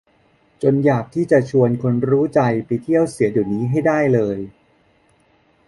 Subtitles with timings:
[0.63, 4.37] จนอยากที่จะชวนคนรู้ใจไปเที่ยวเสียเดี๋ยวนี้ให้ได้เลย